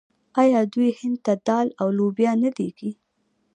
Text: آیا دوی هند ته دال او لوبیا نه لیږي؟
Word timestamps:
آیا 0.41 0.61
دوی 0.73 0.89
هند 0.99 1.17
ته 1.25 1.33
دال 1.47 1.67
او 1.81 1.87
لوبیا 1.97 2.31
نه 2.41 2.49
لیږي؟ 2.57 2.91